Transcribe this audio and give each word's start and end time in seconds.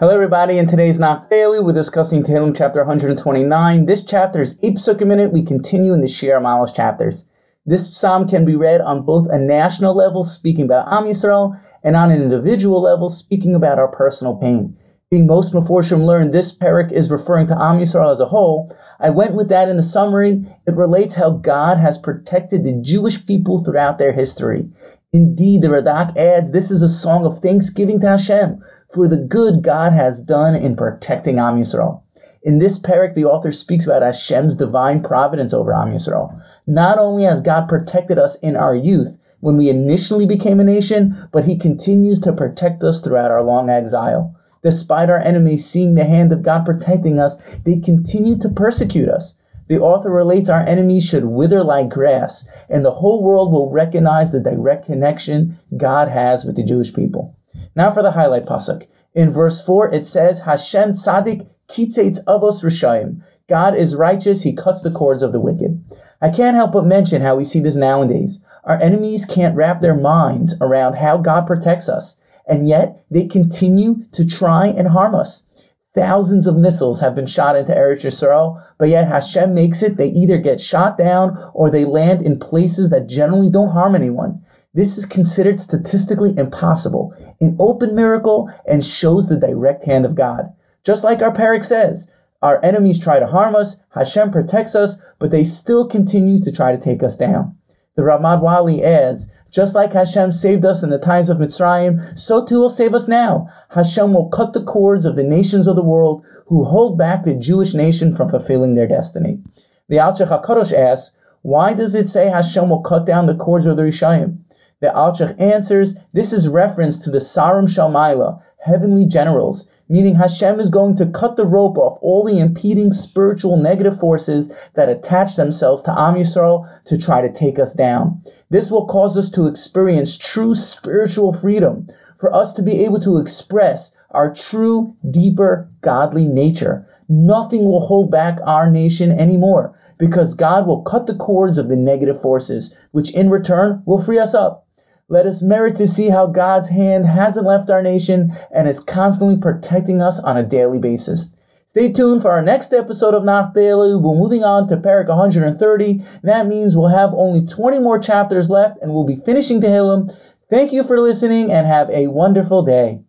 Hello, 0.00 0.12
everybody. 0.12 0.58
In 0.58 0.66
today's 0.66 0.98
Not 0.98 1.30
Daily, 1.30 1.60
we're 1.60 1.72
discussing 1.72 2.24
Tehillim 2.24 2.56
chapter 2.56 2.80
129. 2.80 3.86
This 3.86 4.04
chapter 4.04 4.42
is 4.42 4.58
eight 4.60 4.78
psukim 4.78 5.12
in 5.12 5.20
it. 5.20 5.30
We 5.30 5.44
continue 5.44 5.94
in 5.94 6.00
the 6.00 6.08
Shir 6.08 6.36
Amalos 6.36 6.74
chapters. 6.74 7.28
This 7.64 7.96
psalm 7.96 8.26
can 8.26 8.44
be 8.44 8.56
read 8.56 8.80
on 8.80 9.02
both 9.02 9.28
a 9.30 9.38
national 9.38 9.96
level, 9.96 10.24
speaking 10.24 10.64
about 10.64 10.92
Am 10.92 11.04
Yisrael, 11.04 11.56
and 11.84 11.94
on 11.94 12.10
an 12.10 12.20
individual 12.20 12.82
level, 12.82 13.08
speaking 13.08 13.54
about 13.54 13.78
our 13.78 13.86
personal 13.86 14.34
pain. 14.34 14.76
Being 15.12 15.28
most 15.28 15.54
Meforshim 15.54 16.04
learned 16.04 16.34
this 16.34 16.58
perek 16.58 16.90
is 16.90 17.12
referring 17.12 17.46
to 17.46 17.54
Am 17.54 17.78
Yisrael 17.78 18.10
as 18.10 18.18
a 18.18 18.26
whole. 18.26 18.76
I 18.98 19.10
went 19.10 19.36
with 19.36 19.48
that 19.50 19.68
in 19.68 19.76
the 19.76 19.82
summary. 19.84 20.44
It 20.66 20.74
relates 20.74 21.14
how 21.14 21.30
God 21.30 21.78
has 21.78 21.98
protected 21.98 22.64
the 22.64 22.82
Jewish 22.82 23.24
people 23.24 23.62
throughout 23.62 23.98
their 23.98 24.12
history. 24.12 24.68
Indeed, 25.12 25.62
the 25.62 25.68
Radak 25.68 26.16
adds 26.16 26.50
this 26.50 26.72
is 26.72 26.82
a 26.82 26.88
song 26.88 27.24
of 27.24 27.38
thanksgiving 27.38 28.00
to 28.00 28.08
Hashem 28.08 28.60
for 28.94 29.08
the 29.08 29.16
good 29.16 29.62
God 29.62 29.92
has 29.92 30.22
done 30.22 30.54
in 30.54 30.76
protecting 30.76 31.38
Am 31.38 31.56
Yisrael. 31.56 32.02
In 32.42 32.58
this 32.58 32.78
perek, 32.78 33.14
the 33.14 33.24
author 33.24 33.50
speaks 33.50 33.86
about 33.86 34.02
Hashem's 34.02 34.56
divine 34.56 35.02
providence 35.02 35.52
over 35.52 35.74
Am 35.74 35.88
Yisrael. 35.88 36.40
Not 36.66 36.98
only 36.98 37.24
has 37.24 37.40
God 37.40 37.68
protected 37.68 38.18
us 38.18 38.38
in 38.40 38.54
our 38.54 38.76
youth, 38.76 39.18
when 39.40 39.56
we 39.56 39.68
initially 39.68 40.26
became 40.26 40.60
a 40.60 40.64
nation, 40.64 41.28
but 41.32 41.44
he 41.44 41.58
continues 41.58 42.20
to 42.20 42.32
protect 42.32 42.84
us 42.84 43.02
throughout 43.02 43.30
our 43.30 43.42
long 43.42 43.68
exile. 43.68 44.34
Despite 44.62 45.10
our 45.10 45.18
enemies 45.18 45.66
seeing 45.66 45.96
the 45.96 46.04
hand 46.04 46.32
of 46.32 46.42
God 46.42 46.64
protecting 46.64 47.18
us, 47.18 47.36
they 47.64 47.78
continue 47.78 48.38
to 48.38 48.48
persecute 48.48 49.08
us. 49.08 49.36
The 49.68 49.78
author 49.78 50.10
relates 50.10 50.48
our 50.48 50.62
enemies 50.62 51.04
should 51.04 51.24
wither 51.24 51.64
like 51.64 51.88
grass, 51.88 52.48
and 52.70 52.84
the 52.84 52.92
whole 52.92 53.22
world 53.22 53.52
will 53.52 53.70
recognize 53.70 54.30
the 54.32 54.40
direct 54.40 54.86
connection 54.86 55.58
God 55.76 56.08
has 56.08 56.44
with 56.44 56.56
the 56.56 56.64
Jewish 56.64 56.94
people. 56.94 57.36
Now 57.76 57.90
for 57.90 58.02
the 58.02 58.12
highlight 58.12 58.46
pasuk. 58.46 58.86
In 59.14 59.30
verse 59.30 59.64
4, 59.64 59.94
it 59.94 60.06
says, 60.06 60.42
Hashem 60.42 60.92
tzadik 60.92 61.48
kitzetz 61.68 62.24
avos 62.26 62.64
rishayim. 62.64 63.22
God 63.48 63.76
is 63.76 63.94
righteous, 63.96 64.42
he 64.42 64.54
cuts 64.54 64.82
the 64.82 64.90
cords 64.90 65.22
of 65.22 65.32
the 65.32 65.40
wicked. 65.40 65.84
I 66.20 66.30
can't 66.30 66.56
help 66.56 66.72
but 66.72 66.86
mention 66.86 67.22
how 67.22 67.36
we 67.36 67.44
see 67.44 67.60
this 67.60 67.76
nowadays. 67.76 68.42
Our 68.64 68.80
enemies 68.80 69.26
can't 69.26 69.54
wrap 69.54 69.80
their 69.80 69.94
minds 69.94 70.58
around 70.60 70.94
how 70.94 71.18
God 71.18 71.46
protects 71.46 71.88
us, 71.88 72.18
and 72.48 72.68
yet 72.68 73.04
they 73.10 73.26
continue 73.26 74.04
to 74.12 74.26
try 74.26 74.66
and 74.68 74.88
harm 74.88 75.14
us. 75.14 75.46
Thousands 75.94 76.48
of 76.48 76.56
missiles 76.56 77.00
have 77.00 77.14
been 77.14 77.26
shot 77.26 77.54
into 77.54 77.72
Eretz 77.72 78.04
Yisrael, 78.04 78.60
but 78.78 78.88
yet 78.88 79.06
Hashem 79.06 79.54
makes 79.54 79.82
it 79.82 79.96
they 79.96 80.08
either 80.08 80.38
get 80.38 80.60
shot 80.60 80.98
down 80.98 81.38
or 81.54 81.70
they 81.70 81.84
land 81.84 82.22
in 82.22 82.40
places 82.40 82.90
that 82.90 83.06
generally 83.06 83.50
don't 83.50 83.70
harm 83.70 83.94
anyone. 83.94 84.42
This 84.74 84.98
is 84.98 85.06
considered 85.06 85.60
statistically 85.60 86.36
impossible, 86.36 87.14
an 87.40 87.56
open 87.60 87.94
miracle, 87.94 88.50
and 88.66 88.84
shows 88.84 89.28
the 89.28 89.36
direct 89.36 89.84
hand 89.84 90.04
of 90.04 90.16
God. 90.16 90.52
Just 90.84 91.04
like 91.04 91.22
our 91.22 91.32
perek 91.32 91.62
says, 91.62 92.12
our 92.42 92.62
enemies 92.64 93.02
try 93.02 93.20
to 93.20 93.26
harm 93.26 93.54
us, 93.54 93.82
Hashem 93.94 94.32
protects 94.32 94.74
us, 94.74 95.00
but 95.20 95.30
they 95.30 95.44
still 95.44 95.86
continue 95.86 96.40
to 96.42 96.52
try 96.52 96.72
to 96.72 96.82
take 96.82 97.02
us 97.02 97.16
down. 97.16 97.56
The 97.94 98.02
Ramad 98.02 98.40
Vali 98.40 98.82
adds, 98.82 99.30
just 99.52 99.76
like 99.76 99.92
Hashem 99.92 100.32
saved 100.32 100.64
us 100.64 100.82
in 100.82 100.90
the 100.90 100.98
times 100.98 101.30
of 101.30 101.38
Mitzrayim, 101.38 102.18
so 102.18 102.44
too 102.44 102.58
will 102.58 102.68
save 102.68 102.92
us 102.92 103.06
now. 103.06 103.48
Hashem 103.70 104.12
will 104.12 104.28
cut 104.28 104.52
the 104.52 104.64
cords 104.64 105.06
of 105.06 105.14
the 105.14 105.22
nations 105.22 105.68
of 105.68 105.76
the 105.76 105.82
world 105.82 106.24
who 106.48 106.64
hold 106.64 106.98
back 106.98 107.22
the 107.22 107.34
Jewish 107.34 107.72
nation 107.72 108.14
from 108.14 108.28
fulfilling 108.28 108.74
their 108.74 108.88
destiny. 108.88 109.40
The 109.88 109.96
Alshich 109.96 110.28
HaKadosh 110.28 110.76
asks, 110.76 111.16
why 111.42 111.74
does 111.74 111.94
it 111.94 112.08
say 112.08 112.30
Hashem 112.30 112.68
will 112.68 112.80
cut 112.80 113.06
down 113.06 113.26
the 113.26 113.34
cords 113.34 113.66
of 113.66 113.76
the 113.76 113.82
Rishayim? 113.82 114.38
The 114.80 114.88
Alshich 114.88 115.38
answers, 115.40 115.96
this 116.12 116.32
is 116.32 116.48
reference 116.48 116.98
to 117.04 117.10
the 117.10 117.18
Sarim 117.18 117.66
Shalmaila, 117.66 118.42
heavenly 118.64 119.06
generals, 119.06 119.68
meaning 119.88 120.16
Hashem 120.16 120.60
is 120.60 120.68
going 120.68 120.96
to 120.96 121.06
cut 121.06 121.36
the 121.36 121.46
rope 121.46 121.78
off 121.78 121.98
all 122.00 122.24
the 122.24 122.38
impeding 122.38 122.92
spiritual 122.92 123.56
negative 123.56 123.98
forces 123.98 124.70
that 124.74 124.88
attach 124.88 125.36
themselves 125.36 125.82
to 125.84 125.90
Am 125.90 126.14
Yisrael 126.14 126.68
to 126.86 126.98
try 126.98 127.20
to 127.20 127.32
take 127.32 127.58
us 127.58 127.74
down. 127.74 128.22
This 128.50 128.70
will 128.70 128.86
cause 128.86 129.16
us 129.16 129.30
to 129.32 129.46
experience 129.46 130.18
true 130.18 130.54
spiritual 130.54 131.32
freedom, 131.32 131.88
for 132.18 132.34
us 132.34 132.54
to 132.54 132.62
be 132.62 132.82
able 132.84 133.00
to 133.00 133.18
express 133.18 133.94
our 134.10 134.32
true, 134.32 134.96
deeper, 135.10 135.68
godly 135.82 136.26
nature. 136.26 136.86
Nothing 137.06 137.64
will 137.64 137.86
hold 137.86 138.10
back 138.10 138.38
our 138.46 138.70
nation 138.70 139.10
anymore 139.10 139.78
because 139.98 140.34
God 140.34 140.66
will 140.66 140.80
cut 140.82 141.06
the 141.06 141.14
cords 141.14 141.58
of 141.58 141.68
the 141.68 141.76
negative 141.76 142.22
forces, 142.22 142.78
which 142.92 143.12
in 143.14 143.28
return 143.28 143.82
will 143.84 144.02
free 144.02 144.18
us 144.18 144.34
up. 144.34 144.63
Let 145.08 145.26
us 145.26 145.42
merit 145.42 145.76
to 145.76 145.86
see 145.86 146.08
how 146.08 146.26
God's 146.26 146.70
hand 146.70 147.04
hasn't 147.06 147.46
left 147.46 147.68
our 147.68 147.82
nation 147.82 148.32
and 148.50 148.66
is 148.66 148.80
constantly 148.80 149.36
protecting 149.36 150.00
us 150.00 150.18
on 150.18 150.38
a 150.38 150.42
daily 150.42 150.78
basis. 150.78 151.36
Stay 151.66 151.92
tuned 151.92 152.22
for 152.22 152.30
our 152.30 152.40
next 152.40 152.72
episode 152.72 153.12
of 153.12 153.22
Not 153.22 153.52
Daily. 153.52 153.94
We're 153.94 154.14
moving 154.14 154.44
on 154.44 154.66
to 154.68 154.78
Perek 154.78 155.08
130. 155.08 156.02
That 156.22 156.46
means 156.46 156.74
we'll 156.74 156.88
have 156.88 157.12
only 157.12 157.44
20 157.44 157.80
more 157.80 157.98
chapters 157.98 158.48
left 158.48 158.78
and 158.80 158.94
we'll 158.94 159.04
be 159.04 159.16
finishing 159.16 159.60
Tehillim. 159.60 160.16
Thank 160.48 160.72
you 160.72 160.82
for 160.84 160.98
listening 160.98 161.52
and 161.52 161.66
have 161.66 161.90
a 161.90 162.08
wonderful 162.08 162.62
day. 162.62 163.00